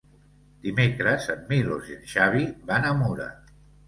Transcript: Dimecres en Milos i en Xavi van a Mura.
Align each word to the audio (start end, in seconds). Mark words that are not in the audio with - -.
Dimecres 0.61 1.27
en 1.33 1.43
Milos 1.51 1.91
i 1.91 1.97
en 1.97 2.07
Xavi 2.13 2.41
van 2.71 2.89
a 2.89 2.95
Mura. 3.03 3.29